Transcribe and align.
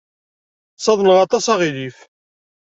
Ttaḍneɣ 0.75 1.15
aṭas 1.19 1.45
aɣilif. 1.53 1.97